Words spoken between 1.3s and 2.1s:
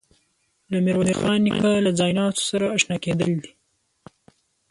نیکه له